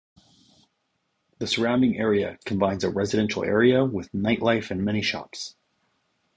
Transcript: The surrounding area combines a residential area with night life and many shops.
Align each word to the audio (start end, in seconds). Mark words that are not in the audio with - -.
The 1.37 1.45
surrounding 1.45 1.99
area 1.99 2.39
combines 2.43 2.83
a 2.83 2.89
residential 2.89 3.43
area 3.43 3.85
with 3.85 4.11
night 4.15 4.41
life 4.41 4.71
and 4.71 4.83
many 4.83 5.03
shops. 5.03 5.55